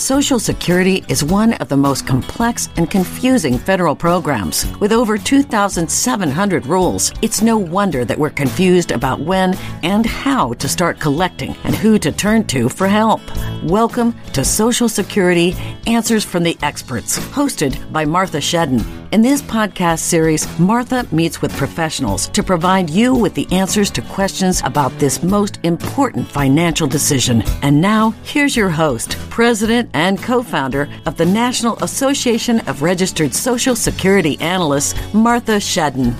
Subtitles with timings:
[0.00, 4.64] Social Security is one of the most complex and confusing federal programs.
[4.78, 10.68] With over 2,700 rules, it's no wonder that we're confused about when and how to
[10.70, 13.20] start collecting and who to turn to for help.
[13.62, 15.54] Welcome to Social Security
[15.86, 18.82] Answers from the Experts, hosted by Martha Shedden.
[19.12, 24.02] In this podcast series, Martha meets with professionals to provide you with the answers to
[24.02, 27.42] questions about this most important financial decision.
[27.60, 33.34] And now, here's your host, President and co founder of the National Association of Registered
[33.34, 36.14] Social Security Analysts, Martha Shedden.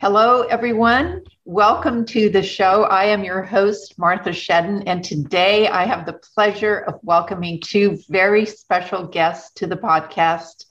[0.00, 1.22] Hello, everyone.
[1.44, 2.84] Welcome to the show.
[2.84, 7.98] I am your host, Martha Shedden, and today I have the pleasure of welcoming two
[8.08, 10.64] very special guests to the podcast.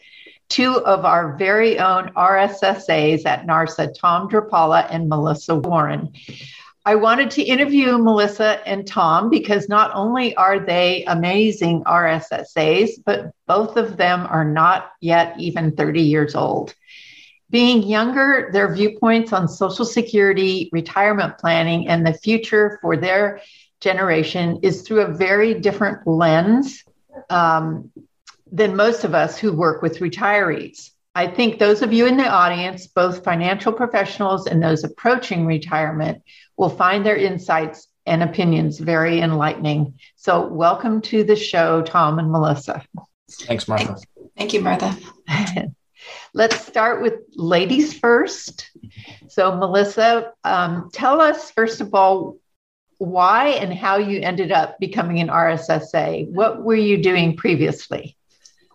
[0.47, 6.11] Two of our very own RSSAs at NARSA, Tom Drapala and Melissa Warren.
[6.89, 13.31] I wanted to interview Melissa and Tom because not only are they amazing RSSAs, but
[13.45, 16.73] both of them are not yet even 30 years old.
[17.51, 23.41] Being younger, their viewpoints on Social Security, retirement planning, and the future for their
[23.81, 26.83] generation is through a very different lens
[27.29, 27.91] um,
[28.51, 30.89] than most of us who work with retirees.
[31.15, 36.21] I think those of you in the audience, both financial professionals and those approaching retirement,
[36.57, 39.95] will find their insights and opinions very enlightening.
[40.15, 42.83] So, welcome to the show, Tom and Melissa.
[43.29, 43.97] Thanks, Martha.
[44.37, 44.95] Thank you, Martha.
[46.33, 48.69] Let's start with ladies first.
[49.29, 52.37] So, Melissa, um, tell us, first of all,
[52.99, 56.29] why and how you ended up becoming an RSSA.
[56.29, 58.17] What were you doing previously?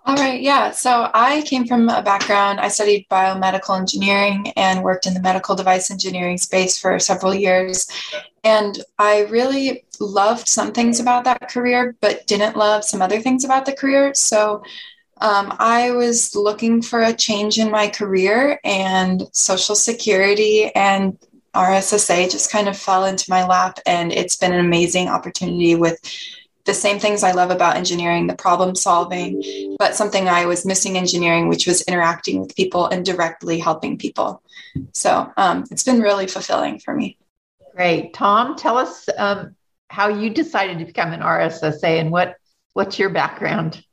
[0.07, 0.71] All right, yeah.
[0.71, 5.55] So I came from a background, I studied biomedical engineering and worked in the medical
[5.55, 7.89] device engineering space for several years.
[8.43, 13.47] And I really loved some things about that career, but didn't love some other things
[13.47, 14.13] about the career.
[14.13, 14.63] So
[15.23, 21.17] um, I was looking for a change in my career, and Social Security and
[21.55, 23.79] RSSA just kind of fell into my lap.
[23.87, 25.99] And it's been an amazing opportunity with
[26.65, 30.97] the same things I love about engineering, the problem solving, but something I was missing
[30.97, 34.43] engineering, which was interacting with people and directly helping people.
[34.93, 37.19] So um, it's been really fulfilling for me.
[37.75, 38.15] Great.
[38.15, 39.55] Tom, tell us um,
[39.89, 42.37] how you decided to become an RSSA and what,
[42.73, 43.85] what's your background?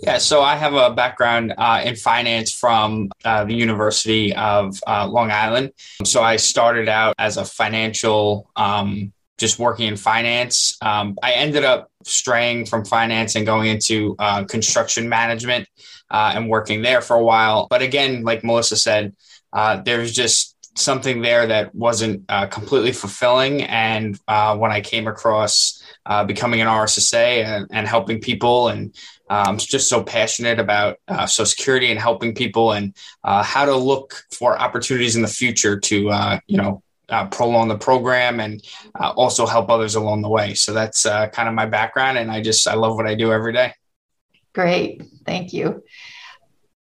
[0.00, 5.08] Yeah, so I have a background uh, in finance from uh, the University of uh,
[5.08, 5.72] Long Island.
[6.04, 10.76] So I started out as a financial um, just working in finance.
[10.82, 15.68] Um, I ended up straying from finance and going into uh, construction management
[16.10, 17.66] uh, and working there for a while.
[17.70, 19.14] But again, like Melissa said,
[19.52, 23.62] uh, there's just something there that wasn't uh, completely fulfilling.
[23.62, 28.94] And uh, when I came across uh, becoming an RSSA and, and helping people and
[29.30, 32.94] I'm um, just so passionate about uh, Social Security and helping people and
[33.24, 37.68] uh, how to look for opportunities in the future to, uh, you know, uh, prolong
[37.68, 38.62] the program and
[38.98, 40.54] uh, also help others along the way.
[40.54, 43.32] So that's uh, kind of my background, and I just I love what I do
[43.32, 43.72] every day.
[44.54, 45.82] Great, thank you,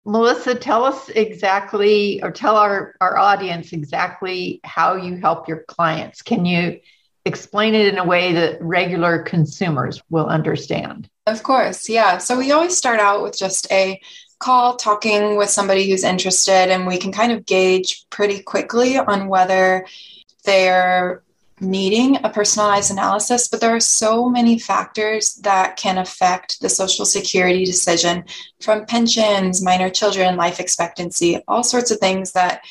[0.04, 0.54] Melissa.
[0.54, 6.22] Tell us exactly, or tell our our audience exactly how you help your clients.
[6.22, 6.80] Can you
[7.24, 11.08] explain it in a way that regular consumers will understand?
[11.26, 12.18] Of course, yeah.
[12.18, 14.00] So we always start out with just a
[14.38, 19.28] call talking with somebody who's interested and we can kind of gauge pretty quickly on
[19.28, 19.86] whether
[20.44, 21.22] they're
[21.60, 27.06] needing a personalized analysis, but there are so many factors that can affect the Social
[27.06, 28.24] Security decision
[28.60, 32.62] from pensions, minor children, life expectancy, all sorts of things that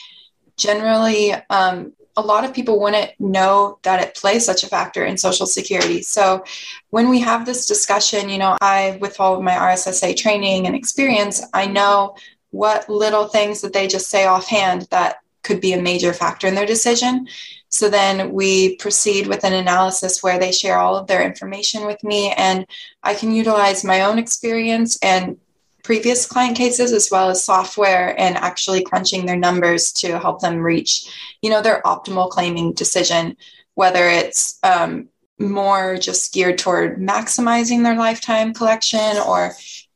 [0.57, 5.17] generally um, a lot of people wouldn't know that it plays such a factor in
[5.17, 6.01] Social Security.
[6.01, 6.43] So
[6.91, 10.75] when we have this discussion, you know, I, with all of my RSSA training and
[10.75, 12.15] experience, I know
[12.51, 16.55] what little things that they just say offhand that could be a major factor in
[16.55, 17.27] their decision.
[17.69, 22.03] So then we proceed with an analysis where they share all of their information with
[22.03, 22.67] me, and
[23.01, 25.37] I can utilize my own experience and
[25.83, 30.57] previous client cases as well as software and actually crunching their numbers to help them
[30.57, 33.35] reach you know their optimal claiming decision
[33.75, 35.09] whether it's um,
[35.39, 39.53] more just geared toward maximizing their lifetime collection or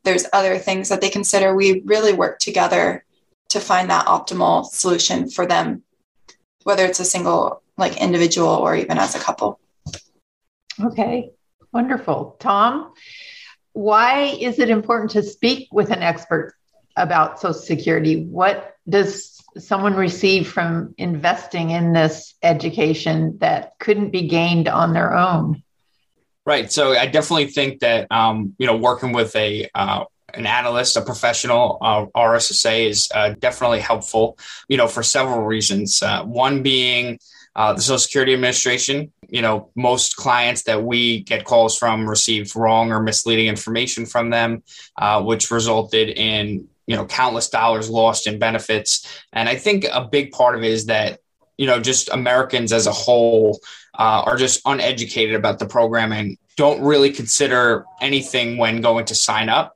[0.07, 3.03] there's other things that they consider, we really work together
[3.49, 5.83] to find that optimal solution for them,
[6.63, 9.59] whether it's a single, like individual, or even as a couple.
[10.81, 11.31] Okay,
[11.73, 12.37] wonderful.
[12.39, 12.93] Tom,
[13.77, 16.55] why is it important to speak with an expert
[16.95, 18.25] about Social Security?
[18.25, 25.15] What does someone receive from investing in this education that couldn't be gained on their
[25.15, 25.61] own?
[26.43, 26.71] Right.
[26.71, 31.01] So I definitely think that um, you know working with a uh, an analyst, a
[31.01, 34.39] professional uh, RSSA is uh, definitely helpful.
[34.67, 36.01] You know for several reasons.
[36.01, 37.19] Uh, one being
[37.55, 39.11] uh, the Social Security Administration.
[39.29, 44.29] You know most clients that we get calls from received wrong or misleading information from
[44.29, 44.63] them,
[44.97, 49.05] uh, which resulted in you know countless dollars lost in benefits.
[49.33, 51.19] And I think a big part of it is that
[51.57, 53.59] you know just Americans as a whole
[53.97, 59.15] uh, are just uneducated about the program and don't really consider anything when going to
[59.15, 59.75] sign up.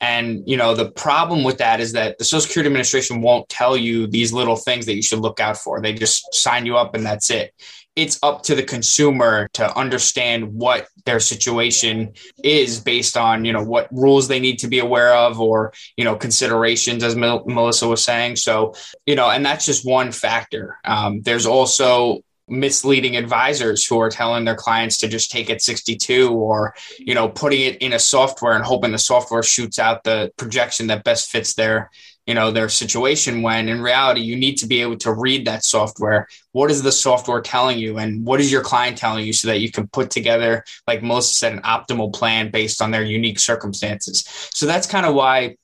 [0.00, 3.76] And you know the problem with that is that the Social Security Administration won't tell
[3.76, 5.80] you these little things that you should look out for.
[5.80, 7.54] They just sign you up and that's it.
[7.98, 12.12] It's up to the consumer to understand what their situation
[12.44, 16.04] is based on you know what rules they need to be aware of or you
[16.04, 18.36] know considerations as Melissa was saying.
[18.36, 18.74] So
[19.04, 20.78] you know, and that's just one factor.
[20.84, 26.30] Um, there's also misleading advisors who are telling their clients to just take it 62
[26.30, 30.32] or you know putting it in a software and hoping the software shoots out the
[30.36, 31.90] projection that best fits their
[32.28, 35.64] you know their situation when in reality you need to be able to read that
[35.64, 36.28] software.
[36.52, 37.96] What is the software telling you?
[37.96, 41.38] And what is your client telling you so that you can put together like most
[41.38, 44.24] said an optimal plan based on their unique circumstances?
[44.52, 45.56] So that's kind of why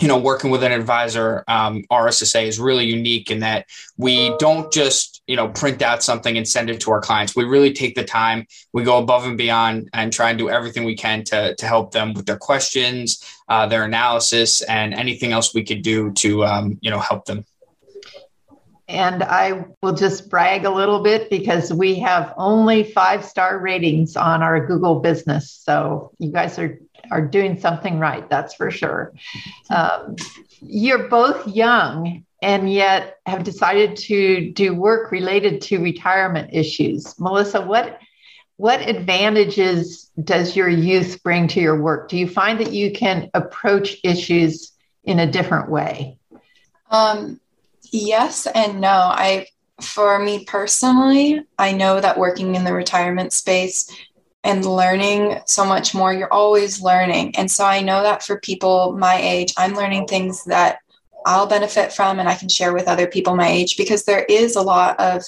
[0.00, 4.72] you know, working with an advisor, um, RSSA is really unique in that we don't
[4.72, 7.36] just, you know, print out something and send it to our clients.
[7.36, 10.84] We really take the time, we go above and beyond and try and do everything
[10.84, 15.54] we can to, to help them with their questions, uh, their analysis, and anything else
[15.54, 17.44] we could do to, um, you know, help them.
[18.86, 24.14] And I will just brag a little bit because we have only five star ratings
[24.14, 25.50] on our Google business.
[25.50, 26.78] So you guys are
[27.14, 29.12] are doing something right, that's for sure.
[29.70, 30.16] Um,
[30.60, 37.18] you're both young and yet have decided to do work related to retirement issues.
[37.20, 38.00] Melissa, what
[38.56, 42.08] what advantages does your youth bring to your work?
[42.08, 44.72] Do you find that you can approach issues
[45.04, 46.18] in a different way?
[46.90, 47.40] Um,
[47.90, 48.88] yes and no.
[48.88, 49.46] I
[49.80, 53.90] for me personally, I know that working in the retirement space
[54.44, 56.12] and learning so much more.
[56.12, 57.34] You're always learning.
[57.36, 60.78] And so I know that for people my age, I'm learning things that
[61.26, 64.56] I'll benefit from and I can share with other people my age because there is
[64.56, 65.22] a lot of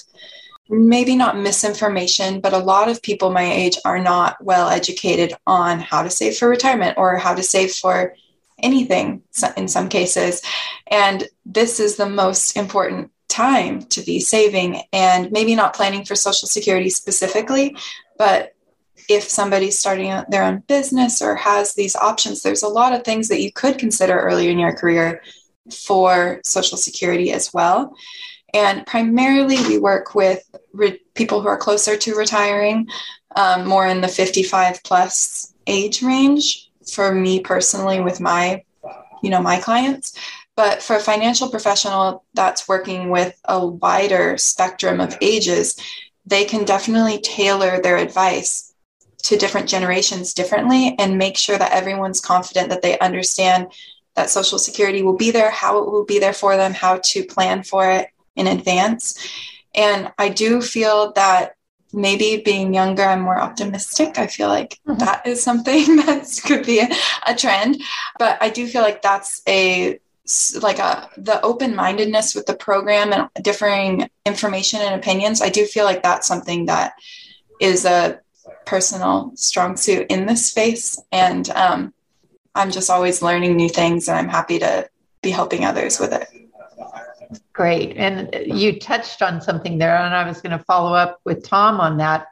[0.69, 5.79] maybe not misinformation, but a lot of people my age are not well educated on
[5.79, 8.13] how to save for retirement or how to save for
[8.61, 9.23] anything
[9.55, 10.41] in some cases.
[10.87, 16.15] And this is the most important time to be saving and maybe not planning for
[16.15, 17.75] Social Security specifically,
[18.17, 18.53] but
[19.07, 23.27] if somebody's starting their own business or has these options, there's a lot of things
[23.29, 25.21] that you could consider earlier in your career
[25.73, 27.95] for Social Security as well.
[28.53, 30.43] And primarily, we work with
[30.73, 32.87] re- people who are closer to retiring,
[33.35, 36.69] um, more in the 55 plus age range.
[36.93, 38.63] For me personally, with my,
[39.21, 40.17] you know, my clients,
[40.55, 45.77] but for a financial professional that's working with a wider spectrum of ages,
[46.25, 48.66] they can definitely tailor their advice
[49.23, 53.67] to different generations differently and make sure that everyone's confident that they understand
[54.15, 57.23] that social security will be there how it will be there for them how to
[57.23, 59.27] plan for it in advance.
[59.75, 61.55] And i do feel that
[61.93, 64.17] maybe being younger i'm more optimistic.
[64.17, 64.99] I feel like mm-hmm.
[64.99, 66.89] that is something that could be a,
[67.25, 67.81] a trend.
[68.19, 69.99] But i do feel like that's a
[70.61, 75.85] like a the open-mindedness with the program and differing information and opinions i do feel
[75.85, 76.93] like that's something that
[77.61, 78.19] is a
[78.65, 81.01] personal strong suit in this space.
[81.11, 81.93] And um,
[82.55, 84.89] I'm just always learning new things, and I'm happy to
[85.21, 86.27] be helping others with it.
[87.53, 87.97] Great.
[87.97, 91.79] And you touched on something there, and I was going to follow up with Tom
[91.79, 92.27] on that.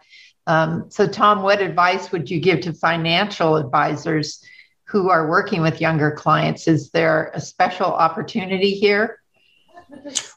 [0.48, 4.44] Um, so, Tom, what advice would you give to financial advisors
[4.84, 6.68] who are working with younger clients?
[6.68, 9.20] Is there a special opportunity here?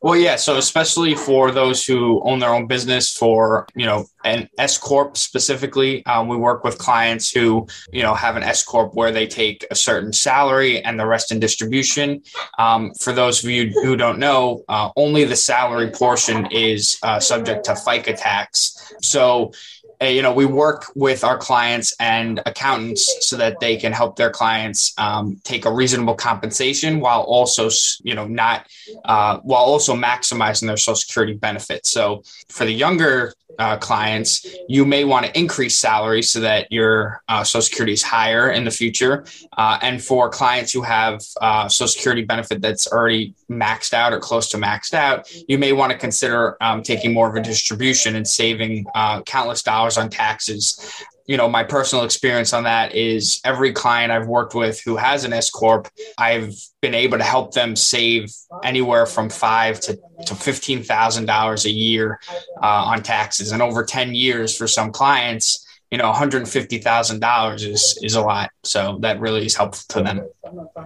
[0.02, 0.36] Well, yeah.
[0.36, 5.16] So especially for those who own their own business, for you know an S corp
[5.16, 9.26] specifically, um, we work with clients who you know have an S corp where they
[9.26, 12.22] take a certain salary and the rest in distribution.
[12.58, 17.20] Um, for those of you who don't know, uh, only the salary portion is uh,
[17.20, 18.94] subject to FICA tax.
[19.02, 19.52] So
[20.00, 24.30] you know, we work with our clients and accountants so that they can help their
[24.30, 27.68] clients um, take a reasonable compensation while also,
[28.02, 28.66] you know, not
[29.04, 31.90] uh, while also maximizing their Social Security benefits.
[31.90, 37.22] So for the younger uh, clients, you may want to increase salary so that your
[37.28, 39.24] uh, Social Security is higher in the future.
[39.56, 44.20] Uh, and for clients who have uh, Social Security benefit that's already maxed out or
[44.20, 48.16] close to maxed out, you may want to consider um, taking more of a distribution
[48.16, 53.40] and saving uh, countless dollars on taxes you know, my personal experience on that is
[53.44, 57.52] every client I've worked with who has an S corp, I've been able to help
[57.52, 58.32] them save
[58.64, 62.18] anywhere from five to, to fifteen thousand dollars a year
[62.62, 66.78] uh, on taxes, and over ten years for some clients, you know, one hundred fifty
[66.78, 68.50] thousand dollars is is a lot.
[68.64, 70.26] So that really is helpful to them.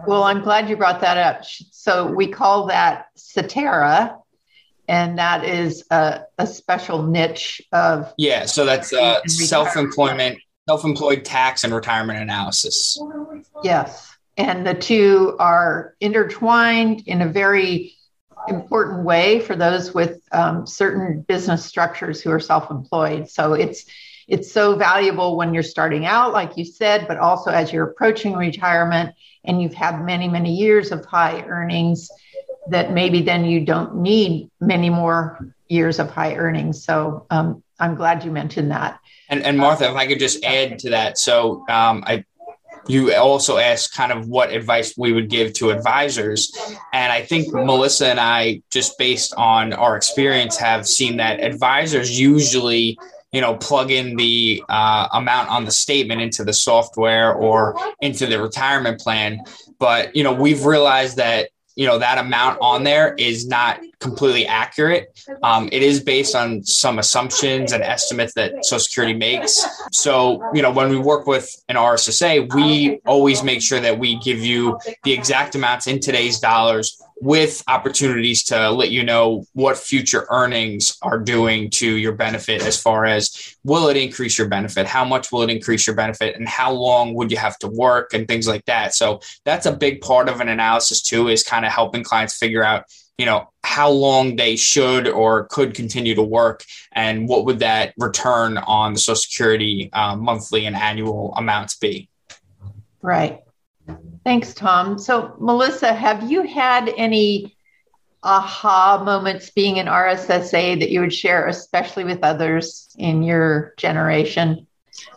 [0.08, 1.44] Well, I'm glad you brought that up.
[1.44, 4.18] So we call that SETRA
[4.92, 11.64] and that is a, a special niche of yeah so that's uh, self-employment self-employed tax
[11.64, 12.96] and retirement analysis.
[13.64, 17.94] Yes and the two are intertwined in a very
[18.49, 23.28] important way for those with um, certain business structures who are self-employed.
[23.28, 23.84] So it's
[24.28, 28.34] it's so valuable when you're starting out like you said but also as you're approaching
[28.34, 32.08] retirement and you've had many many years of high earnings
[32.69, 36.85] that maybe then you don't need many more years of high earnings.
[36.85, 39.00] So um, I'm glad you mentioned that.
[39.28, 41.19] And, and Martha, if I could just add to that.
[41.19, 42.25] So um, I,
[42.87, 46.52] you also asked kind of what advice we would give to advisors.
[46.92, 52.19] And I think Melissa and I, just based on our experience, have seen that advisors
[52.19, 52.99] usually
[53.33, 58.26] you know plug in the uh, amount on the statement into the software or into
[58.26, 59.40] the retirement plan
[59.78, 64.46] but you know we've realized that you know that amount on there is not completely
[64.46, 65.18] accurate.
[65.42, 69.64] Um, it is based on some assumptions and estimates that Social Security makes.
[69.92, 74.18] So, you know, when we work with an RSSA, we always make sure that we
[74.18, 79.78] give you the exact amounts in today's dollars with opportunities to let you know what
[79.78, 84.88] future earnings are doing to your benefit as far as will it increase your benefit?
[84.88, 86.34] How much will it increase your benefit?
[86.34, 88.92] And how long would you have to work and things like that?
[88.92, 92.64] So that's a big part of an analysis too is kind of helping clients figure
[92.64, 92.86] out
[93.18, 97.94] you know how long they should or could continue to work and what would that
[97.98, 102.08] return on the social security uh, monthly and annual amounts be.
[103.00, 103.41] Right
[104.24, 104.98] Thanks, Tom.
[104.98, 107.56] So, Melissa, have you had any
[108.22, 114.66] aha moments being an RSSA that you would share, especially with others in your generation?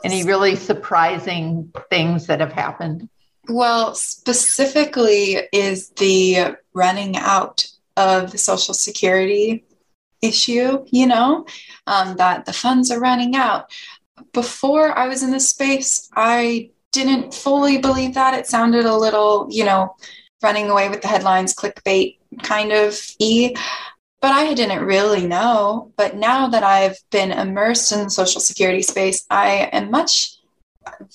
[0.03, 3.09] Any really surprising things that have happened?
[3.47, 9.65] Well, specifically, is the running out of the Social Security
[10.21, 11.45] issue, you know,
[11.85, 13.71] um, that the funds are running out.
[14.33, 18.33] Before I was in this space, I didn't fully believe that.
[18.33, 19.95] It sounded a little, you know,
[20.41, 23.53] running away with the headlines, clickbait kind of e.
[24.21, 25.91] But I didn't really know.
[25.97, 30.37] But now that I've been immersed in the social security space, I am much,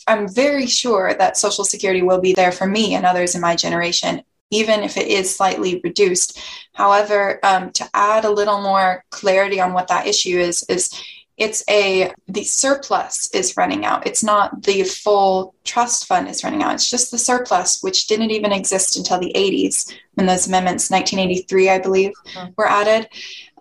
[0.07, 3.57] I'm very sure that social security will be there for me and others in my
[3.57, 6.39] generation, even if it is slightly reduced.
[6.75, 10.91] However, um, to add a little more clarity on what that issue is, is
[11.41, 14.07] it's a the surplus is running out.
[14.07, 16.75] It's not the full trust fund is running out.
[16.75, 21.71] It's just the surplus which didn't even exist until the 80s when those amendments 1983
[21.71, 22.51] i believe mm-hmm.
[22.57, 23.09] were added.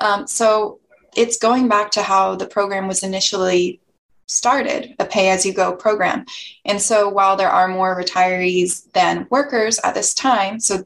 [0.01, 0.79] Um, so
[1.15, 3.79] it's going back to how the program was initially
[4.27, 6.25] started a pay as you go program.
[6.65, 10.83] And so while there are more retirees than workers at this time so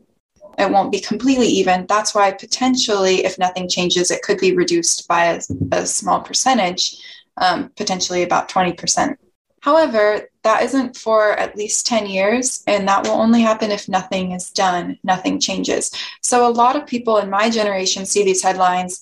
[0.58, 1.86] it won't be completely even.
[1.88, 5.42] That's why potentially, if nothing changes, it could be reduced by a,
[5.72, 6.98] a small percentage,
[7.38, 9.16] um, potentially about 20%.
[9.62, 14.34] However, that isn't for at least 10 years, and that will only happen if nothing
[14.34, 15.90] is done, nothing changes.
[16.22, 19.02] So, a lot of people in my generation see these headlines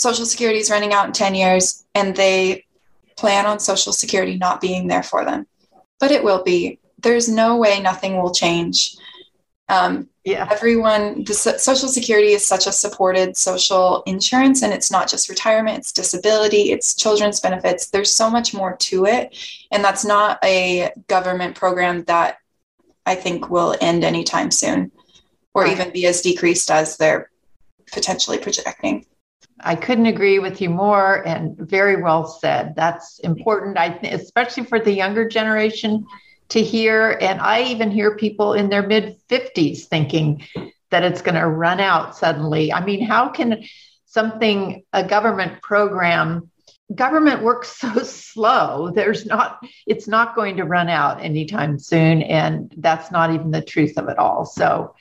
[0.00, 2.64] Social Security is running out in 10 years, and they
[3.16, 5.46] plan on Social Security not being there for them.
[5.98, 6.78] But it will be.
[7.02, 8.96] There's no way nothing will change.
[9.68, 10.46] Um, yeah.
[10.50, 15.78] Everyone, the Social Security is such a supported social insurance, and it's not just retirement,
[15.78, 17.88] it's disability, it's children's benefits.
[17.88, 19.34] There's so much more to it.
[19.70, 22.36] And that's not a government program that
[23.06, 24.92] I think will end anytime soon
[25.54, 25.72] or right.
[25.72, 27.30] even be as decreased as they're
[27.90, 29.06] potentially projecting.
[29.58, 32.74] I couldn't agree with you more, and very well said.
[32.76, 36.06] That's important, I th- especially for the younger generation
[36.50, 37.16] to hear.
[37.20, 40.44] And I even hear people in their mid 50s thinking
[40.90, 42.72] that it's going to run out suddenly.
[42.72, 43.64] I mean, how can
[44.06, 46.50] something, a government program,
[46.94, 48.90] government works so slow.
[48.94, 52.22] There's not, it's not going to run out anytime soon.
[52.22, 54.44] And that's not even the truth of it all.
[54.44, 54.94] So,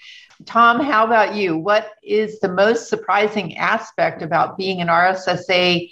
[0.46, 1.58] Tom, how about you?
[1.58, 5.91] What is the most surprising aspect about being an RSSA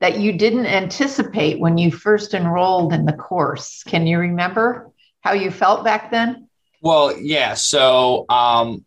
[0.00, 3.84] that you didn't anticipate when you first enrolled in the course?
[3.84, 4.90] Can you remember
[5.24, 6.48] how you felt back then?
[6.82, 7.54] Well, yeah.
[7.54, 8.84] So, um,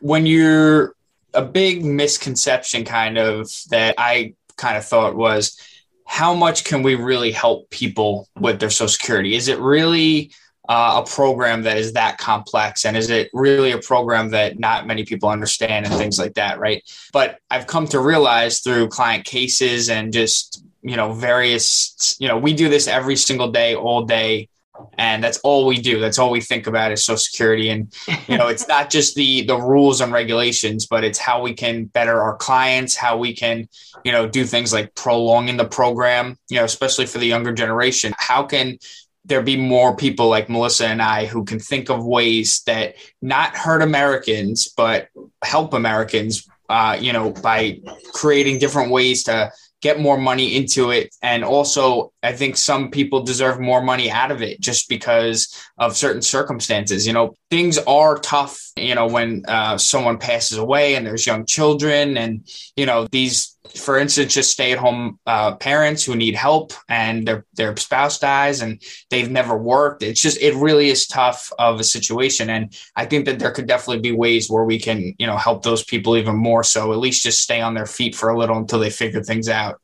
[0.00, 0.94] when you're
[1.32, 5.58] a big misconception, kind of that I kind of thought was
[6.06, 10.30] how much can we really help people with their social security is it really
[10.68, 14.86] uh, a program that is that complex and is it really a program that not
[14.86, 16.82] many people understand and things like that right
[17.12, 22.38] but i've come to realize through client cases and just you know various you know
[22.38, 24.48] we do this every single day all day
[24.98, 26.00] and that's all we do.
[26.00, 27.70] That's all we think about is social security.
[27.70, 27.92] And
[28.28, 31.84] you know it's not just the the rules and regulations but it's how we can
[31.86, 33.68] better our clients how we can
[34.04, 38.14] you know do things like prolonging the program you know especially for the younger generation.
[38.18, 38.78] How can
[39.24, 43.56] there be more people like Melissa and I who can think of ways that not
[43.56, 45.08] hurt Americans but
[45.42, 47.80] help Americans uh, you know by
[48.12, 49.50] creating different ways to
[49.84, 51.14] get more money into it.
[51.20, 55.94] And also, I think some people deserve more money out of it just because of
[55.94, 57.06] certain circumstances.
[57.06, 61.44] You know, things are tough, you know, when uh, someone passes away and there's young
[61.44, 66.34] children and, you know, these for instance, just stay at home uh, parents who need
[66.34, 70.02] help and their, their spouse dies and they've never worked.
[70.02, 72.50] It's just, it really is tough of a situation.
[72.50, 75.62] And I think that there could definitely be ways where we can, you know, help
[75.62, 76.62] those people even more.
[76.62, 79.48] So at least just stay on their feet for a little until they figure things
[79.48, 79.80] out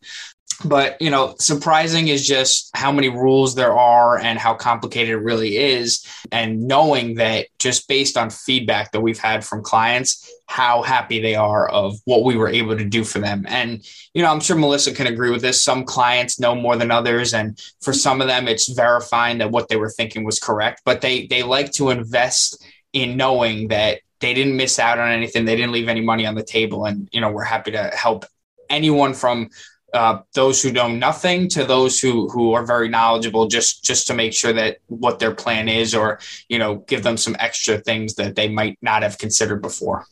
[0.64, 5.25] but you know surprising is just how many rules there are and how complicated it
[5.25, 6.07] really is.
[6.33, 11.37] And knowing that just based on feedback that we've had from clients how happy they
[11.37, 13.45] are of what we were able to do for them.
[13.49, 15.62] And you know i'm sure melissa can agree with this.
[15.62, 17.35] Some clients know more than others.
[17.35, 20.83] And for some of them it's verifying that what they were thinking was correct.
[20.85, 25.47] But they they like to invest in knowing that they didn't miss out on anything.
[25.47, 26.84] They didn't leave any money on the table.
[26.84, 28.26] And you know we're happy to help
[28.71, 29.50] anyone from
[29.93, 34.15] uh, those who know nothing to those who who are very knowledgeable just just to
[34.15, 38.15] make sure that what their plan is or you know give them some extra things
[38.15, 40.07] that they might not have considered before.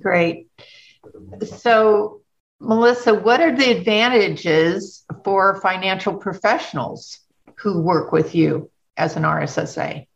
[0.00, 0.48] Great.
[1.42, 2.22] So
[2.60, 7.20] melissa what are the advantages for financial professionals
[7.56, 10.06] who work with you as an rssa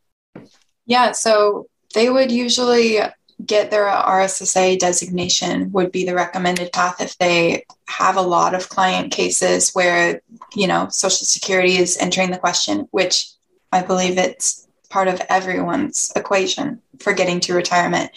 [0.86, 2.98] yeah so they would usually
[3.44, 8.68] get their RSSA designation would be the recommended path if they have a lot of
[8.68, 10.20] client cases where,
[10.54, 13.30] you know, Social Security is entering the question, which
[13.72, 18.10] I believe it's part of everyone's equation for getting to retirement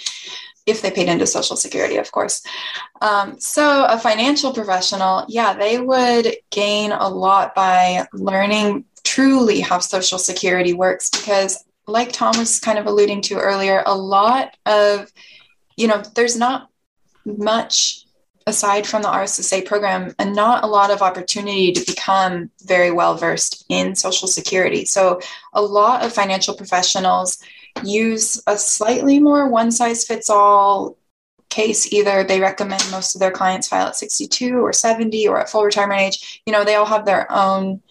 [0.66, 2.44] if they paid into Social Security, of course.
[3.02, 9.80] Um, so, a financial professional, yeah, they would gain a lot by learning truly how
[9.80, 15.12] Social Security works because like Tom was kind of alluding to earlier, a lot of,
[15.75, 16.69] you know, there's not
[17.25, 18.06] much
[18.47, 23.15] aside from the RSSA program and not a lot of opportunity to become very well
[23.15, 24.86] versed in Social Security.
[24.86, 25.21] So,
[25.54, 27.38] a lot of financial professionals
[27.84, 30.97] use a slightly more one size fits all
[31.49, 31.91] case.
[31.93, 35.63] Either they recommend most of their clients file at 62 or 70 or at full
[35.63, 36.41] retirement age.
[36.45, 37.82] You know, they all have their own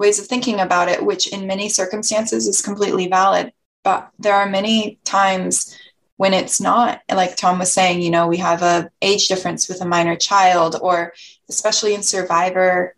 [0.00, 3.52] ways of thinking about it, which in many circumstances is completely valid.
[3.84, 5.76] But there are many times
[6.16, 9.80] when it's not like tom was saying you know we have a age difference with
[9.80, 11.14] a minor child or
[11.48, 12.94] especially in survivor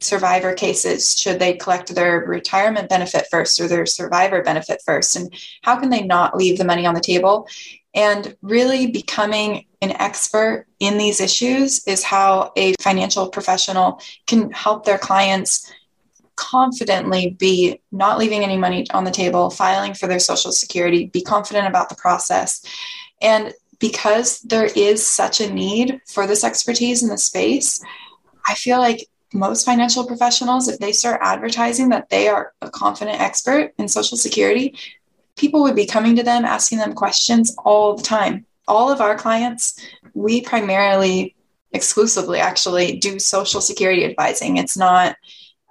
[0.00, 5.32] survivor cases should they collect their retirement benefit first or their survivor benefit first and
[5.62, 7.46] how can they not leave the money on the table
[7.94, 14.84] and really becoming an expert in these issues is how a financial professional can help
[14.84, 15.72] their clients
[16.36, 21.22] confidently be not leaving any money on the table, filing for their social security, be
[21.22, 22.64] confident about the process.
[23.20, 27.82] And because there is such a need for this expertise in the space,
[28.46, 33.20] I feel like most financial professionals, if they start advertising that they are a confident
[33.20, 34.78] expert in social security,
[35.36, 38.46] people would be coming to them asking them questions all the time.
[38.68, 39.78] All of our clients,
[40.14, 41.34] we primarily,
[41.72, 44.56] exclusively actually, do social security advising.
[44.56, 45.16] It's not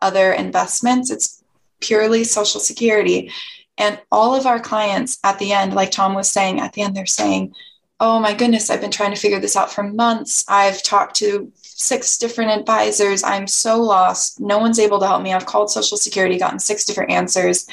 [0.02, 1.12] other investments.
[1.12, 1.44] It's
[1.80, 3.32] purely Social Security.
[3.78, 6.96] And all of our clients at the end, like Tom was saying, at the end,
[6.96, 7.54] they're saying,
[8.00, 10.44] Oh my goodness, I've been trying to figure this out for months.
[10.50, 13.24] I've talked to six different advisors.
[13.24, 14.42] I'm so lost.
[14.42, 15.32] No one's able to help me.
[15.32, 17.68] I've called Social Security, gotten six different answers.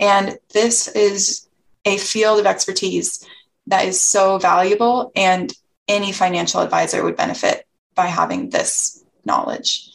[0.00, 1.48] And this is
[1.84, 3.26] a field of expertise
[3.66, 5.52] that is so valuable, and
[5.86, 9.92] any financial advisor would benefit by having this knowledge.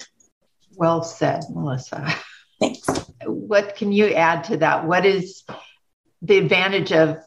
[0.76, 2.16] Well said, Melissa.
[2.60, 2.88] Thanks.
[3.26, 4.86] What can you add to that?
[4.86, 5.44] What is
[6.22, 7.18] the advantage of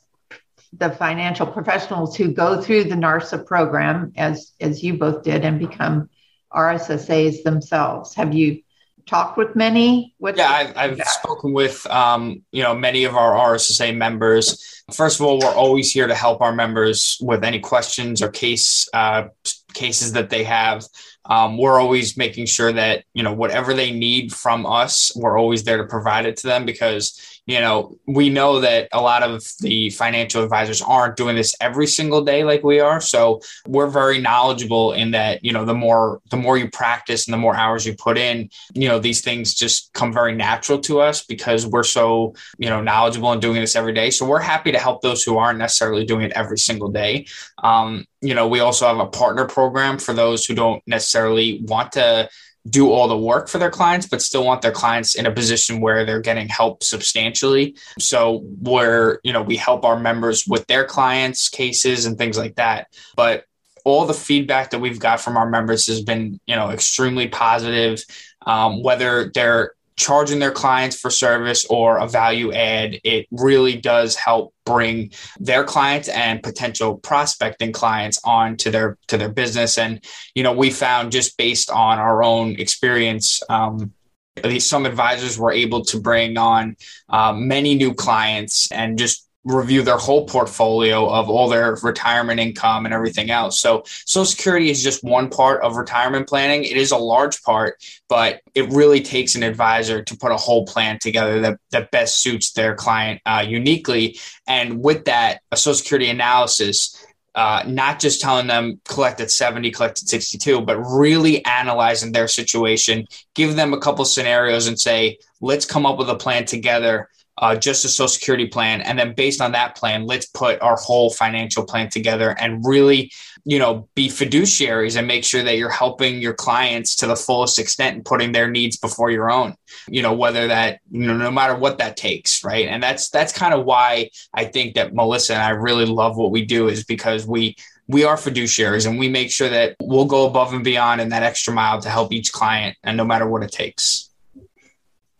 [0.72, 5.58] the financial professionals who go through the NARSA program, as as you both did, and
[5.58, 6.10] become
[6.52, 8.14] RSSAs themselves?
[8.14, 8.62] Have you
[9.06, 10.14] talked with many?
[10.18, 14.82] What's yeah, I've, I've spoken with um, you know many of our RSSA members.
[14.92, 18.88] First of all, we're always here to help our members with any questions or case
[18.92, 19.28] uh,
[19.74, 20.84] cases that they have.
[21.28, 25.64] Um, we're always making sure that you know whatever they need from us, we're always
[25.64, 29.44] there to provide it to them because you know, we know that a lot of
[29.60, 33.00] the financial advisors aren't doing this every single day like we are.
[33.00, 37.32] So we're very knowledgeable in that, you know, the more the more you practice and
[37.32, 41.00] the more hours you put in, you know, these things just come very natural to
[41.00, 44.10] us because we're so, you know, knowledgeable in doing this every day.
[44.10, 47.26] So we're happy to help those who aren't necessarily doing it every single day.
[47.62, 51.92] Um, you know, we also have a partner program for those who don't necessarily want
[51.92, 52.28] to
[52.68, 55.80] do all the work for their clients, but still want their clients in a position
[55.80, 57.76] where they're getting help substantially.
[57.98, 62.56] So where, you know, we help our members with their clients' cases and things like
[62.56, 62.88] that.
[63.14, 63.44] But
[63.84, 68.04] all the feedback that we've got from our members has been, you know, extremely positive.
[68.44, 74.14] Um, whether they're charging their clients for service or a value add, it really does
[74.14, 79.78] help bring their clients and potential prospecting clients on to their to their business.
[79.78, 80.04] And
[80.34, 83.42] you know, we found just based on our own experience.
[83.48, 83.92] Um,
[84.36, 86.76] at least some advisors were able to bring on
[87.08, 92.84] um, many new clients and just review their whole portfolio of all their retirement income
[92.84, 93.58] and everything else.
[93.60, 96.64] So Social Security is just one part of retirement planning.
[96.64, 97.76] It is a large part,
[98.08, 102.20] but it really takes an advisor to put a whole plan together that, that best
[102.20, 104.18] suits their client uh, uniquely.
[104.48, 107.00] And with that, a Social Security analysis
[107.36, 112.28] uh, not just telling them collect at 70, collect at 62, but really analyzing their
[112.28, 117.10] situation, give them a couple scenarios and say, let's come up with a plan together
[117.38, 118.80] uh, just a social security plan.
[118.80, 123.12] And then based on that plan let's put our whole financial plan together and really
[123.44, 127.58] you know be fiduciaries and make sure that you're helping your clients to the fullest
[127.58, 129.54] extent and putting their needs before your own
[129.88, 132.66] you know whether that you know no matter what that takes right?
[132.66, 136.32] And that's that's kind of why i think that melissa and i really love what
[136.32, 137.56] we do is because we
[137.88, 141.22] we are fiduciaries and we make sure that we'll go above and beyond in that
[141.22, 144.10] extra mile to help each client and no matter what it takes.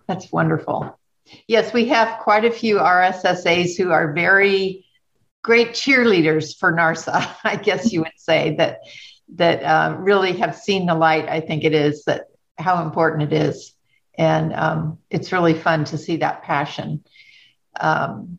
[0.09, 0.99] That's wonderful
[1.47, 4.87] Yes, we have quite a few RSSAs who are very
[5.43, 8.81] great cheerleaders for NARSA, I guess you would say, that
[9.35, 11.29] that uh, really have seen the light.
[11.29, 12.27] I think it is that
[12.59, 13.73] how important it is,
[14.17, 17.05] and um, it's really fun to see that passion.
[17.79, 18.39] Um,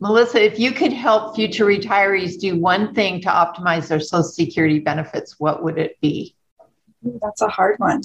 [0.00, 4.80] Melissa, if you could help future retirees do one thing to optimize their Social Security
[4.80, 6.34] benefits, what would it be?
[7.02, 8.02] That's a hard one.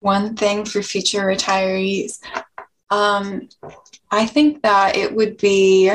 [0.00, 2.18] One thing for future retirees.
[2.94, 3.48] Um,
[4.10, 5.90] I think that it would be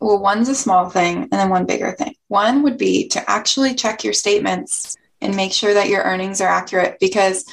[0.00, 2.16] well, one's a small thing and then one bigger thing.
[2.26, 6.48] One would be to actually check your statements and make sure that your earnings are
[6.48, 7.44] accurate because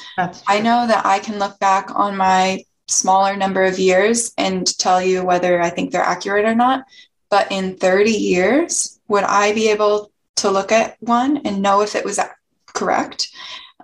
[0.48, 5.00] I know that I can look back on my smaller number of years and tell
[5.00, 6.84] you whether I think they're accurate or not.
[7.28, 11.94] But in 30 years, would I be able to look at one and know if
[11.94, 12.18] it was
[12.66, 13.28] correct?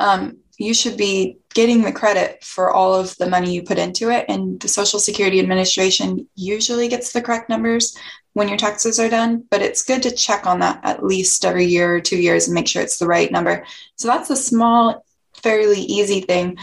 [0.01, 4.11] Um, you should be getting the credit for all of the money you put into
[4.11, 4.25] it.
[4.29, 7.97] And the Social Security Administration usually gets the correct numbers
[8.33, 11.65] when your taxes are done, but it's good to check on that at least every
[11.65, 13.65] year or two years and make sure it's the right number.
[13.97, 16.59] So that's a small, fairly easy thing.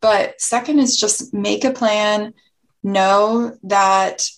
[0.00, 2.34] But second is just make a plan,
[2.82, 4.28] know that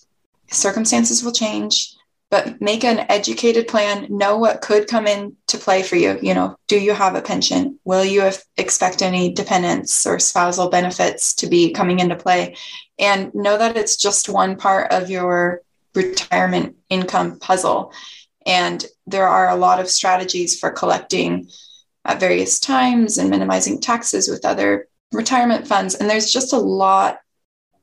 [0.51, 1.95] circumstances will change
[2.29, 6.19] but make an educated plan know what could come into play for you.
[6.21, 7.79] You know do you have a pension?
[7.83, 12.55] Will you expect any dependents or spousal benefits to be coming into play?
[12.97, 15.61] And know that it's just one part of your
[15.95, 17.93] retirement income puzzle.
[18.45, 21.49] And there are a lot of strategies for collecting
[22.05, 25.95] at various times and minimizing taxes with other retirement funds.
[25.95, 27.19] And there's just a lot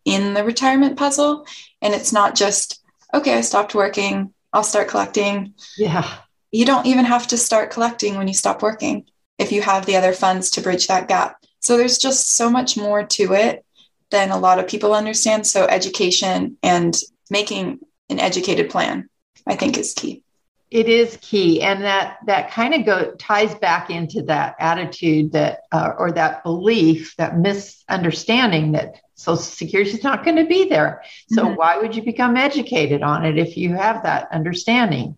[0.04, 1.46] in the retirement puzzle.
[1.82, 2.82] And it's not just
[3.14, 5.52] okay i stopped working I'll start collecting.
[5.76, 6.10] Yeah.
[6.50, 9.04] You don't even have to start collecting when you stop working
[9.38, 11.44] if you have the other funds to bridge that gap.
[11.60, 13.66] So there's just so much more to it
[14.08, 15.46] than a lot of people understand.
[15.46, 19.10] So education and making an educated plan,
[19.46, 20.22] I think, is key.
[20.70, 25.60] It is key, and that that kind of go ties back into that attitude that
[25.70, 31.02] uh, or that belief, that misunderstanding that Social Security is not going to be there.
[31.30, 31.54] So mm-hmm.
[31.54, 35.16] why would you become educated on it if you have that understanding?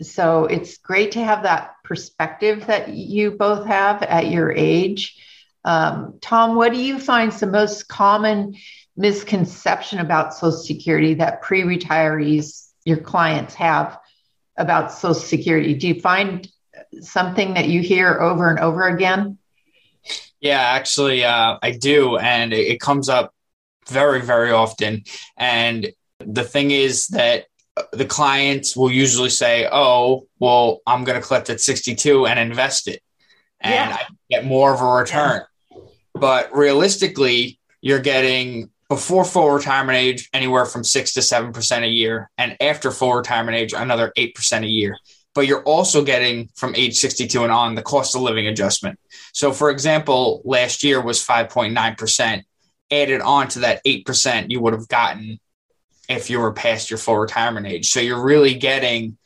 [0.00, 5.20] So it's great to have that perspective that you both have at your age.
[5.64, 8.56] Um, Tom, what do you find is the most common
[8.96, 13.98] misconception about Social Security that pre retirees, your clients, have
[14.56, 15.74] about Social Security?
[15.74, 16.48] Do you find
[17.00, 19.38] something that you hear over and over again?
[20.40, 22.16] Yeah, actually, uh, I do.
[22.16, 23.34] And it, it comes up
[23.88, 25.04] very, very often.
[25.36, 27.46] And the thing is that
[27.92, 32.88] the clients will usually say, Oh, well, I'm going to collect at 62 and invest
[32.88, 33.02] it.
[33.60, 33.96] And yeah.
[33.98, 35.42] I get more of a return.
[35.70, 35.78] Yeah.
[36.14, 41.88] But realistically, you're getting before full retirement age anywhere from six to seven percent a
[41.88, 44.96] year, and after full retirement age, another eight percent a year.
[45.34, 48.98] But you're also getting from age 62 and on the cost of living adjustment.
[49.32, 52.42] So, for example, last year was 5.9%.
[52.90, 55.40] Added on to that 8% you would have gotten
[56.08, 57.90] if you were past your full retirement age.
[57.90, 59.16] So, you're really getting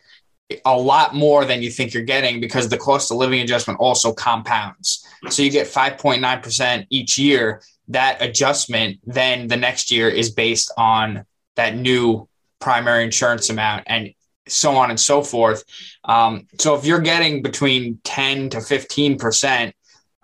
[0.65, 4.13] a lot more than you think you're getting because the cost of living adjustment also
[4.13, 5.05] compounds.
[5.29, 7.61] So, you get 5.9% each year.
[7.89, 11.25] That adjustment then the next year is based on
[11.57, 12.29] that new
[12.61, 13.85] primary insurance amount.
[13.87, 14.13] And
[14.49, 15.65] so on and so forth.
[16.05, 19.75] Um, so if you're getting between 10 to 15 percent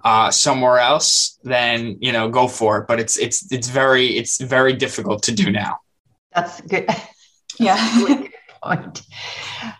[0.04, 2.86] uh, somewhere else, then you know go for it.
[2.86, 5.80] But it's it's it's very it's very difficult to do now.
[6.34, 6.88] That's good.
[7.56, 8.32] Yeah, good
[8.64, 9.02] point.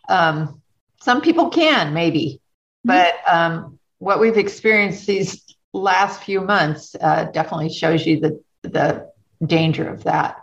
[0.09, 0.63] Um,
[1.01, 2.41] some people can maybe,
[2.87, 2.89] mm-hmm.
[2.89, 9.11] but um, what we've experienced these last few months uh, definitely shows you the the
[9.45, 10.37] danger of that.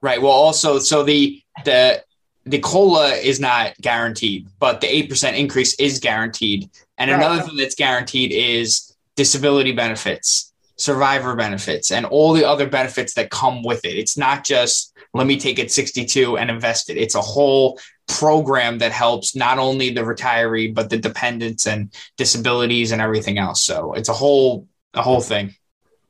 [0.00, 0.20] Right.
[0.20, 2.02] Well, also, so the the
[2.44, 6.70] the cola is not guaranteed, but the 8% increase is guaranteed.
[6.98, 7.16] And right.
[7.16, 13.30] another thing that's guaranteed is disability benefits, survivor benefits, and all the other benefits that
[13.30, 13.96] come with it.
[13.96, 16.96] It's not just let me take it 62 and invest it.
[16.96, 17.78] It's a whole
[18.08, 23.62] program that helps not only the retiree, but the dependents and disabilities and everything else.
[23.62, 25.54] So it's a whole, a whole thing.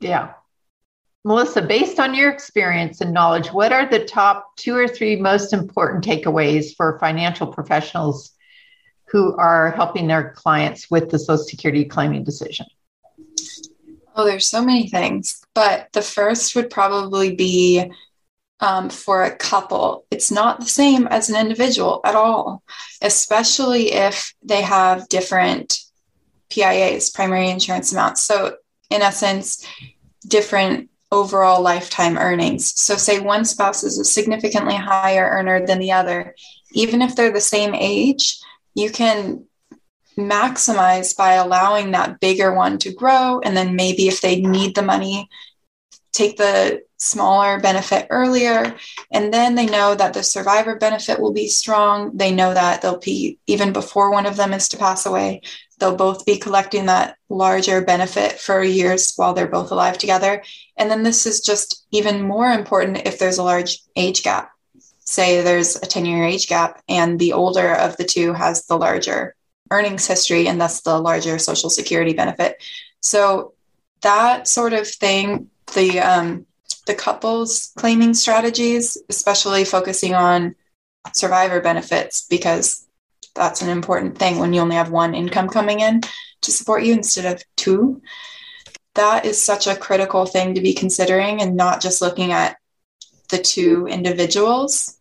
[0.01, 0.35] Yeah.
[1.25, 5.53] Melissa, based on your experience and knowledge, what are the top two or three most
[5.53, 8.33] important takeaways for financial professionals
[9.07, 12.67] who are helping their clients with the Social Security claiming decision?
[14.17, 17.93] Oh, there's so many things, but the first would probably be
[18.61, 20.07] um, for a couple.
[20.11, 22.63] It's not the same as an individual at all,
[23.01, 25.79] especially if they have different
[26.51, 28.23] PIAs, primary insurance amounts.
[28.23, 28.57] So,
[28.91, 29.67] in essence,
[30.27, 32.81] different overall lifetime earnings.
[32.81, 36.35] So, say one spouse is a significantly higher earner than the other,
[36.73, 38.41] even if they're the same age,
[38.75, 39.45] you can
[40.17, 43.41] maximize by allowing that bigger one to grow.
[43.41, 45.29] And then maybe if they need the money,
[46.13, 48.77] take the smaller benefit earlier.
[49.11, 52.17] And then they know that the survivor benefit will be strong.
[52.17, 55.43] They know that they'll be, even before one of them is to pass away,
[55.79, 60.43] they'll both be collecting that larger benefit for years while they're both alive together.
[60.77, 64.53] And then this is just even more important if there's a large age gap.
[65.01, 68.79] Say there's a 10 year age gap, and the older of the two has the
[68.79, 69.35] larger
[69.73, 72.63] earnings history and thus the larger social security benefit.
[73.01, 73.55] So
[74.03, 76.47] that sort of thing, the um,
[76.87, 80.55] the couples claiming strategies, especially focusing on
[81.15, 82.87] survivor benefits, because
[83.35, 86.03] that's an important thing when you only have one income coming in
[86.43, 88.03] to support you instead of two.
[88.95, 92.57] That is such a critical thing to be considering and not just looking at
[93.31, 94.99] the two individuals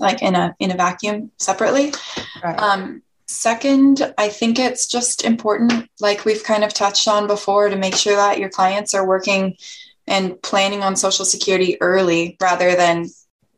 [0.00, 1.92] like in a in a vacuum separately.
[2.42, 2.58] Right.
[2.58, 7.76] Um, second, I think it's just important, like we've kind of touched on before, to
[7.76, 9.56] make sure that your clients are working
[10.06, 13.06] and planning on Social Security early rather than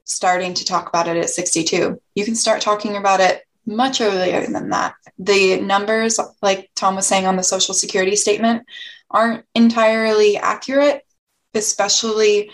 [0.05, 2.01] starting to talk about it at 62.
[2.15, 4.95] You can start talking about it much earlier than that.
[5.19, 8.65] The numbers, like Tom was saying on the Social Security statement,
[9.11, 11.05] aren't entirely accurate,
[11.55, 12.51] especially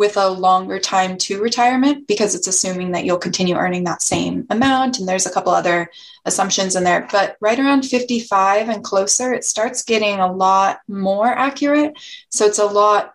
[0.00, 4.46] with a longer time to retirement because it's assuming that you'll continue earning that same
[4.48, 4.98] amount.
[4.98, 5.90] And there's a couple other
[6.24, 7.06] assumptions in there.
[7.12, 11.98] But right around 55 and closer, it starts getting a lot more accurate.
[12.30, 13.12] So it's a lot,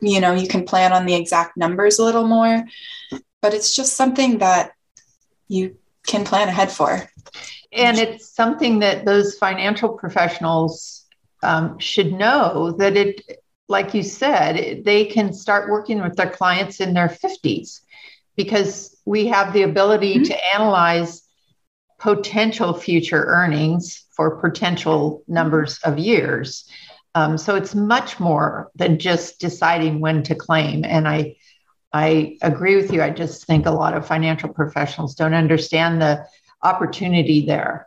[0.00, 2.64] you know, you can plan on the exact numbers a little more.
[3.40, 4.72] But it's just something that
[5.46, 5.76] you
[6.08, 7.08] can plan ahead for.
[7.72, 11.04] And it's something that those financial professionals
[11.44, 16.80] um, should know that it, like you said, they can start working with their clients
[16.80, 17.80] in their 50s
[18.36, 20.24] because we have the ability mm-hmm.
[20.24, 21.22] to analyze
[21.98, 26.68] potential future earnings for potential numbers of years.
[27.14, 30.84] Um, so it's much more than just deciding when to claim.
[30.84, 31.36] And I
[31.92, 33.00] I agree with you.
[33.00, 36.26] I just think a lot of financial professionals don't understand the
[36.60, 37.86] opportunity there.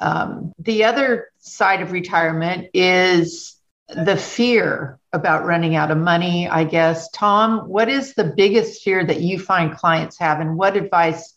[0.00, 3.56] Um, the other side of retirement is
[3.88, 7.08] the fear about running out of money, I guess.
[7.10, 11.34] Tom, what is the biggest fear that you find clients have, and what advice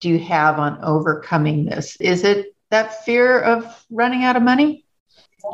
[0.00, 1.96] do you have on overcoming this?
[2.00, 4.84] Is it that fear of running out of money?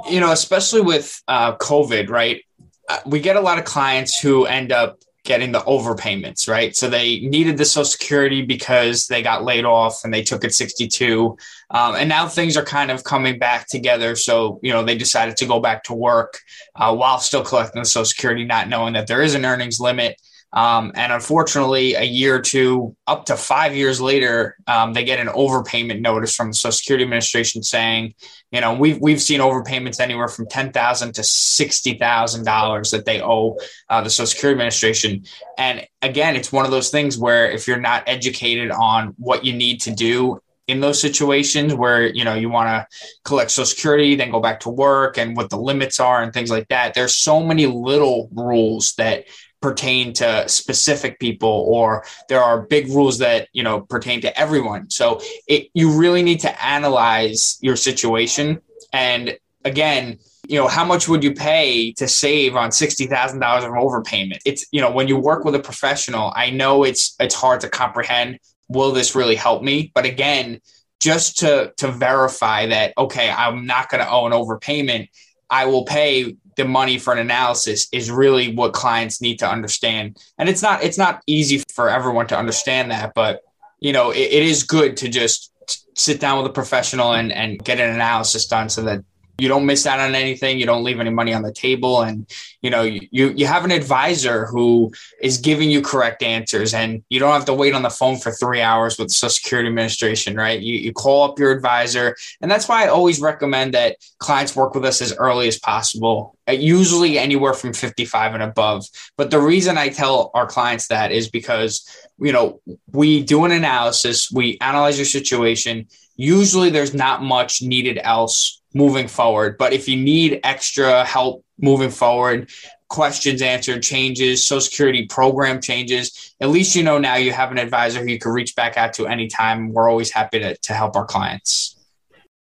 [0.08, 2.42] You know, especially with uh, COVID, right?
[2.88, 6.74] Uh, we get a lot of clients who end up getting the overpayments, right?
[6.74, 10.54] So they needed the Social Security because they got laid off and they took it
[10.54, 11.36] 62.
[11.70, 14.16] Um, and now things are kind of coming back together.
[14.16, 16.40] So, you know, they decided to go back to work
[16.74, 20.20] uh, while still collecting the Social Security, not knowing that there is an earnings limit.
[20.52, 25.20] Um, and unfortunately, a year or two, up to five years later, um, they get
[25.20, 28.14] an overpayment notice from the Social Security Administration saying,
[28.50, 33.04] you know, we've we've seen overpayments anywhere from ten thousand to sixty thousand dollars that
[33.04, 33.58] they owe
[33.88, 35.24] uh, the Social Security Administration.
[35.56, 39.52] And again, it's one of those things where if you're not educated on what you
[39.52, 42.86] need to do in those situations where you know you want to
[43.24, 46.48] collect social security then go back to work and what the limits are and things
[46.48, 49.24] like that there's so many little rules that
[49.60, 54.90] pertain to specific people or there are big rules that you know pertain to everyone.
[54.90, 58.60] So it, you really need to analyze your situation.
[58.92, 60.18] And again
[60.48, 64.38] you know how much would you pay to save on $60000 of overpayment?
[64.46, 67.68] It's you know when you work with a professional i know it's it's hard to
[67.68, 69.92] comprehend will this really help me?
[69.94, 70.60] But again
[71.00, 75.08] just to to verify that okay i'm not going to owe an overpayment
[75.48, 80.18] i will pay the money for an analysis is really what clients need to understand.
[80.38, 83.42] And it's not it's not easy for everyone to understand that, but
[83.80, 85.52] you know, it, it is good to just
[85.94, 89.04] sit down with a professional and, and get an analysis done so that
[89.40, 92.30] you don't miss out on anything you don't leave any money on the table and
[92.62, 97.18] you know you you have an advisor who is giving you correct answers and you
[97.18, 100.36] don't have to wait on the phone for three hours with the social security administration
[100.36, 100.60] right?
[100.60, 104.74] You, you call up your advisor and that's why i always recommend that clients work
[104.74, 108.86] with us as early as possible uh, usually anywhere from 55 and above.
[109.16, 111.86] But the reason i tell our clients that is because
[112.18, 112.60] you know
[112.92, 115.86] we do an analysis we analyze your situation.
[116.16, 119.58] Usually there's not much needed else moving forward.
[119.58, 122.50] But if you need extra help moving forward,
[122.88, 127.58] questions answered, changes, Social Security program changes, at least you know now you have an
[127.58, 129.72] advisor who you can reach back out to anytime.
[129.72, 131.76] We're always happy to, to help our clients.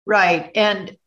[0.06, 0.52] Right.
[0.56, 0.98] And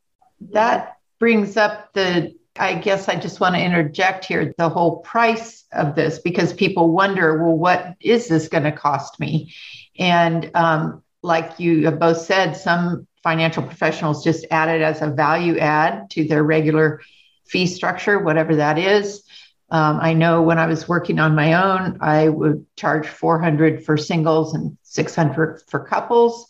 [0.53, 5.65] that brings up the I guess I just want to interject here the whole price
[5.73, 9.55] of this because people wonder, well, what is this going to cost me?
[9.99, 15.11] And um, like you have both said, some financial professionals just add it as a
[15.11, 17.01] value add to their regular
[17.47, 19.23] fee structure, whatever that is.
[19.71, 23.97] Um, I know when I was working on my own, I would charge 400 for
[23.97, 26.47] singles and 600 for couples.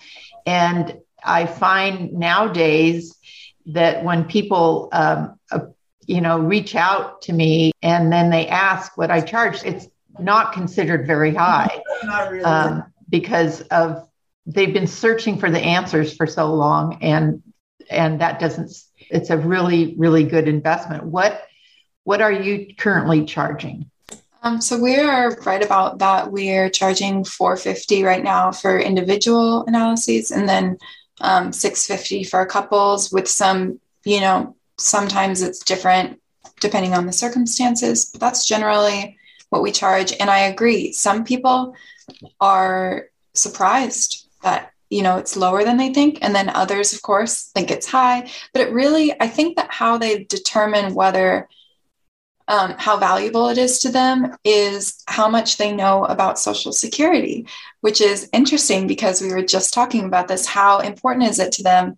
[0.46, 3.14] And I find nowadays
[3.66, 5.66] that when people, um, uh,
[6.06, 9.86] you know, reach out to me and then they ask what I charge, it's
[10.18, 11.82] not considered very high
[12.30, 12.42] really.
[12.42, 14.08] um, because of
[14.54, 17.42] they've been searching for the answers for so long and
[17.88, 18.70] and that doesn't
[19.10, 21.04] it's a really really good investment.
[21.04, 21.42] What
[22.04, 23.90] what are you currently charging?
[24.42, 26.32] Um, so we are right about that.
[26.32, 30.78] We're charging 450 right now for individual analyses and then
[31.20, 36.18] um, 650 for couples with some you know sometimes it's different
[36.60, 39.18] depending on the circumstances but that's generally
[39.50, 40.14] what we charge.
[40.18, 41.74] And i agree some people
[42.40, 46.18] are surprised that you know it's lower than they think.
[46.22, 48.28] And then others of course think it's high.
[48.52, 51.48] But it really i think that how they determine whether
[52.48, 57.46] um, how valuable it is to them is how much they know about social security
[57.80, 60.46] which is interesting because we were just talking about this.
[60.46, 61.96] How important is it to them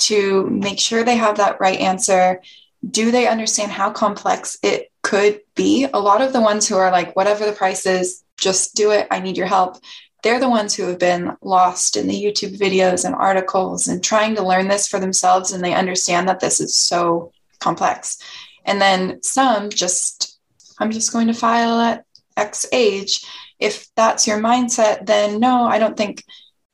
[0.00, 2.40] to make sure they have that right answer?
[2.88, 5.86] Do they understand how complex it could be?
[5.92, 9.06] A lot of the ones who are like whatever the price is just do it.
[9.10, 9.78] I need your help
[10.24, 14.34] they're the ones who have been lost in the YouTube videos and articles and trying
[14.34, 15.52] to learn this for themselves.
[15.52, 18.18] And they understand that this is so complex.
[18.64, 20.40] And then some just,
[20.78, 22.06] I'm just going to file at
[22.38, 23.24] X age.
[23.60, 26.24] If that's your mindset, then no, I don't think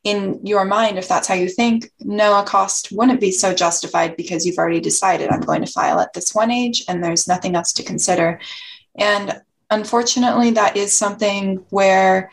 [0.05, 4.17] in your mind, if that's how you think, no, a cost wouldn't be so justified
[4.17, 7.57] because you've already decided I'm going to file at this one age and there's nothing
[7.57, 8.41] else to consider.
[8.97, 12.31] And unfortunately, that is something where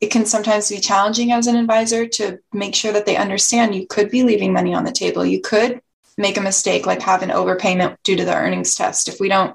[0.00, 3.86] it can sometimes be challenging as an advisor to make sure that they understand you
[3.86, 5.24] could be leaving money on the table.
[5.24, 5.80] You could
[6.16, 9.08] make a mistake like have an overpayment due to the earnings test.
[9.08, 9.54] If we don't,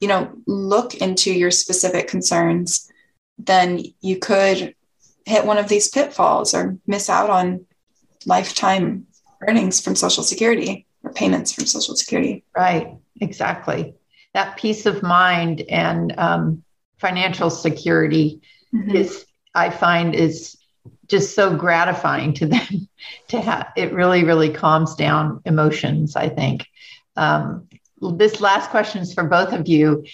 [0.00, 2.90] you know, look into your specific concerns,
[3.38, 4.74] then you could
[5.26, 7.66] hit one of these pitfalls or miss out on
[8.26, 9.06] lifetime
[9.46, 12.44] earnings from Social Security or payments from Social Security.
[12.56, 12.96] Right.
[13.20, 13.94] exactly.
[14.34, 16.64] That peace of mind and um,
[16.98, 18.40] financial security
[18.74, 18.94] mm-hmm.
[18.94, 19.24] is,
[19.54, 20.56] I find, is
[21.06, 22.88] just so gratifying to them
[23.28, 23.72] to have.
[23.76, 26.16] It really, really calms down emotions.
[26.16, 26.66] I think.
[27.16, 27.68] Um,
[28.00, 30.04] this last question is for both of you.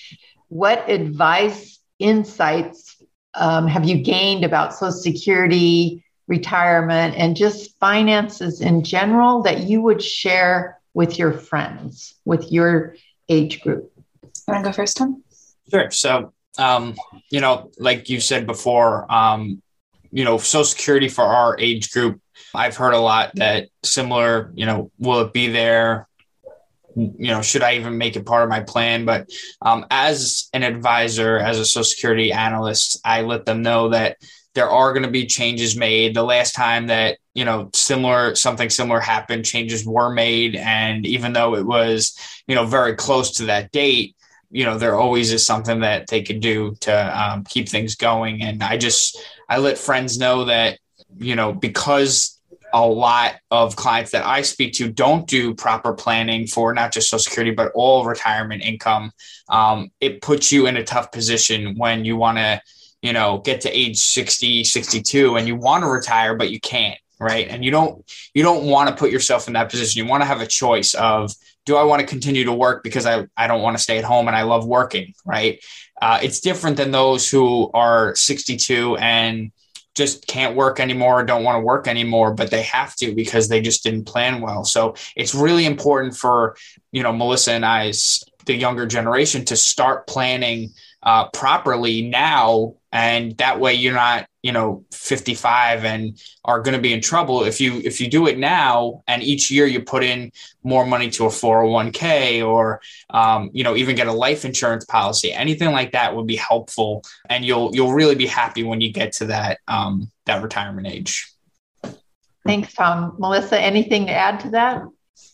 [0.49, 2.95] What advice, insights
[3.35, 9.82] um, have you gained about Social Security, retirement, and just finances in general that you
[9.82, 12.97] would share with your friends, with your
[13.28, 13.93] age group?
[14.22, 15.22] you Want to go first, Tom?
[15.70, 15.91] Sure.
[15.91, 16.96] So, um,
[17.30, 19.62] you know, like you said before, um,
[20.11, 22.20] you know, Social Security for our age group,
[22.55, 26.09] I've heard a lot that similar, you know, will it be there?
[26.96, 29.05] you know, should I even make it part of my plan?
[29.05, 29.30] But
[29.62, 34.18] um, as an advisor, as a Social Security analyst, I let them know that
[34.55, 36.14] there are going to be changes made.
[36.14, 41.32] The last time that you know similar something similar happened, changes were made, and even
[41.32, 44.14] though it was you know very close to that date,
[44.55, 48.40] you know there always is something that they could do to um, keep things going.
[48.40, 50.78] And I just I let friends know that
[51.18, 52.40] you know because
[52.72, 57.11] a lot of clients that I speak to don't do proper planning for not just
[57.11, 59.11] Social Security, but all retirement income.
[59.48, 62.61] Um, it puts you in a tough position when you want to,
[63.02, 66.98] you know, get to age 60, 62 and you want to retire, but you can't.
[67.20, 67.46] Right.
[67.48, 68.04] And you don't,
[68.34, 70.04] you don't want to put yourself in that position.
[70.04, 71.32] You want to have a choice of,
[71.64, 74.04] do I want to continue to work because I, I don't want to stay at
[74.04, 75.14] home and I love working.
[75.24, 75.64] Right.
[76.02, 79.52] Uh, it's different than those who are 62 and,
[79.94, 83.60] just can't work anymore, don't want to work anymore, but they have to because they
[83.60, 84.64] just didn't plan well.
[84.64, 86.56] So it's really important for,
[86.90, 90.70] you know, Melissa and I's the younger generation to start planning
[91.05, 96.80] uh, properly now and that way you're not you know 55 and are going to
[96.80, 100.02] be in trouble if you if you do it now and each year you put
[100.02, 100.30] in
[100.62, 102.80] more money to a 401k or
[103.11, 107.02] um, you know even get a life insurance policy anything like that would be helpful
[107.28, 111.30] and you'll you'll really be happy when you get to that um, that retirement age.
[112.46, 113.16] Thanks tom.
[113.18, 114.82] Melissa anything to add to that?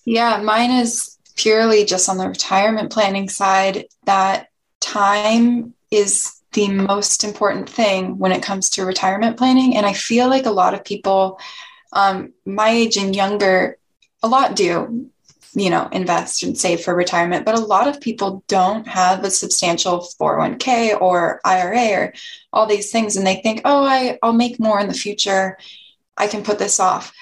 [0.05, 4.50] Yeah mine is purely just on the retirement planning side that
[4.81, 9.77] time is the most important thing when it comes to retirement planning.
[9.77, 11.39] And I feel like a lot of people,
[11.93, 13.79] um, my age and younger,
[14.23, 15.11] a lot do,
[15.55, 19.31] you know, invest and save for retirement, but a lot of people don't have a
[19.31, 22.15] substantial 401k or IRA or
[22.53, 23.17] all these things.
[23.17, 25.59] And they think, oh, I, I'll make more in the future.
[26.17, 27.13] I can put this off.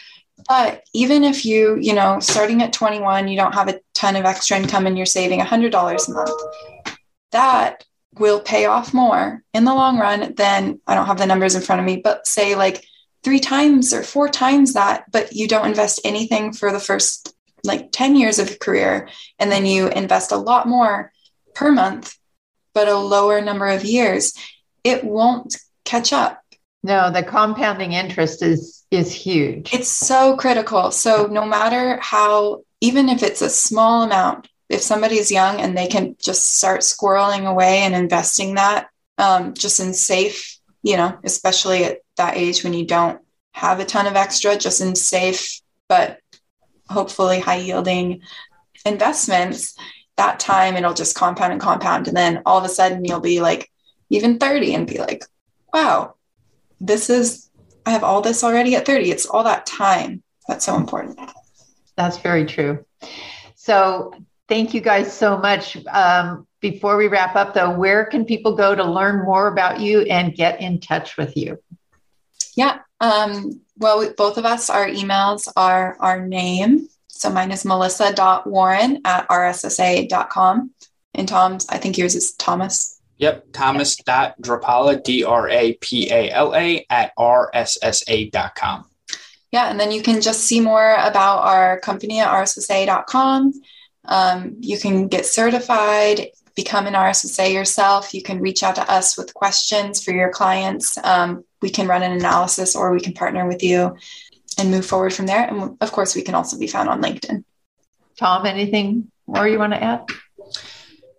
[0.49, 4.25] But even if you, you know, starting at 21, you don't have a ton of
[4.25, 6.98] extra income and you're saving $100 a month,
[7.33, 7.85] that
[8.19, 11.63] will pay off more in the long run than I don't have the numbers in
[11.63, 12.85] front of me, but say like
[13.23, 17.91] three times or four times that, but you don't invest anything for the first like
[17.93, 19.09] 10 years of your career.
[19.39, 21.13] And then you invest a lot more
[21.55, 22.17] per month,
[22.73, 24.33] but a lower number of years,
[24.85, 26.43] it won't catch up.
[26.83, 29.75] No, the compounding interest is is huge.
[29.75, 30.91] It's so critical.
[30.91, 35.87] So no matter how even if it's a small amount, if somebody's young and they
[35.87, 41.85] can just start squirreling away and investing that um, just in safe, you know, especially
[41.85, 43.21] at that age when you don't
[43.53, 46.21] have a ton of extra, just in safe, but
[46.89, 48.23] hopefully high yielding
[48.85, 49.75] investments,
[50.17, 52.09] that time it'll just compound and compound.
[52.09, 53.71] And then all of a sudden you'll be like
[54.11, 55.25] even 30 and be like,
[55.73, 56.15] wow,
[56.81, 57.51] this is,
[57.87, 59.11] I have all this already at 30.
[59.11, 61.19] It's all that time that's so important.
[61.97, 62.85] That's very true.
[63.55, 64.15] So
[64.49, 65.77] Thank you guys so much.
[65.87, 70.01] Um, before we wrap up, though, where can people go to learn more about you
[70.03, 71.59] and get in touch with you?
[72.57, 72.79] Yeah.
[73.01, 76.89] Um, well, we, both of us, our emails are our name.
[77.09, 80.71] So mine is melissa.warren at rssa.com.
[81.15, 83.01] And Tom's, I think yours is Thomas.
[83.19, 83.53] Yep.
[83.53, 88.85] Thomas.drapala, D R A P A L A, at rssa.com.
[89.51, 89.71] Yeah.
[89.71, 93.53] And then you can just see more about our company at rssa.com.
[94.09, 98.13] Um, you can get certified, become an RSSA yourself.
[98.13, 100.99] You can reach out to us with questions for your clients.
[101.05, 103.97] Um, we can run an analysis or we can partner with you
[104.59, 105.47] and move forward from there.
[105.47, 107.45] And of course, we can also be found on LinkedIn.
[108.19, 110.07] Tom, anything more you want to add?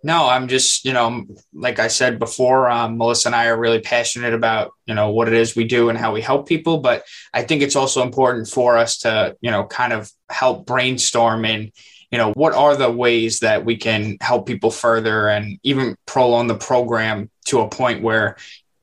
[0.02, 3.80] No, I'm just, you know, like I said before, um, Melissa and I are really
[3.80, 6.78] passionate about, you know, what it is we do and how we help people.
[6.78, 11.44] But I think it's also important for us to, you know, kind of help brainstorm
[11.44, 11.70] and
[12.10, 16.48] you know, what are the ways that we can help people further and even prolong
[16.48, 18.36] the program to a point where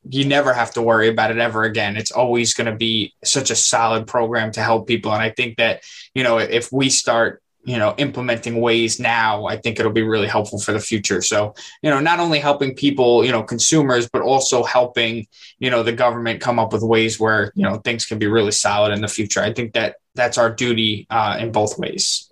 [0.10, 1.98] you never have to worry about it ever again.
[1.98, 5.12] It's always going to be such a solid program to help people.
[5.12, 9.58] And I think that, you know, if we start you know implementing ways now i
[9.58, 13.26] think it'll be really helpful for the future so you know not only helping people
[13.26, 15.28] you know consumers but also helping
[15.60, 18.52] you know the government come up with ways where you know things can be really
[18.52, 22.27] solid in the future i think that that's our duty uh, in both ways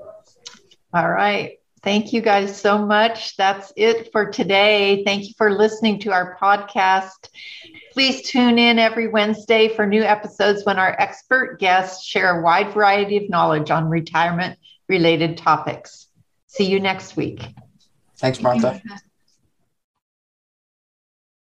[0.95, 5.99] all right thank you guys so much that's it for today thank you for listening
[5.99, 7.29] to our podcast
[7.95, 12.73] Please tune in every Wednesday for new episodes when our expert guests share a wide
[12.73, 16.07] variety of knowledge on retirement related topics.
[16.47, 17.47] See you next week.
[18.17, 18.81] Thanks, Martha.